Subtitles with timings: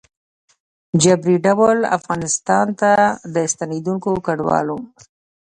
[0.91, 2.91] ه جبري ډول افغانستان ته
[3.33, 4.77] د ستنېدونکو کډوالو